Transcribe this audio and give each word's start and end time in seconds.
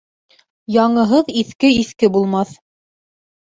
Яңыһыҙ 0.75 1.31
иҫке 1.43 1.73
иҫке 1.85 2.13
булмаҫ 2.19 2.59